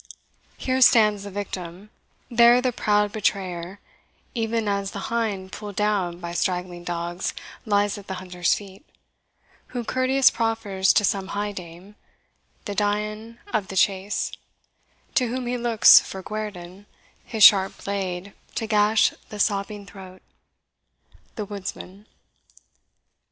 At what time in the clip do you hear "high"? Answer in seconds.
11.37-11.51